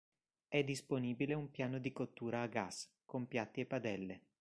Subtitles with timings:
[0.47, 4.21] È disponibile un piano di cottura a gas, con piatti e padelle.